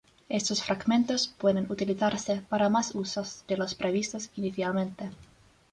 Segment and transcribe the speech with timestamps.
[0.29, 5.11] Estos fragmentos pueden utilizarse para más usos de los previstos inicialmente.